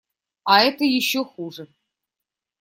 А 0.45 0.61
это 0.63 0.83
еще 0.83 1.23
хуже. 1.23 1.67